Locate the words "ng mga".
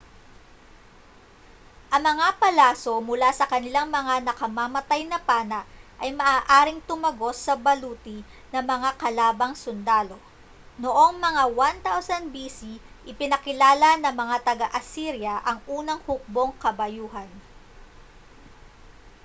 8.51-8.89, 14.01-14.37